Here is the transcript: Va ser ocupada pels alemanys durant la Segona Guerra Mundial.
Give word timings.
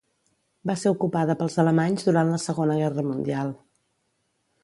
Va 0.69 0.75
ser 0.83 0.91
ocupada 0.93 1.35
pels 1.41 1.57
alemanys 1.65 2.07
durant 2.09 2.33
la 2.35 2.41
Segona 2.47 2.77
Guerra 2.81 3.05
Mundial. 3.11 3.55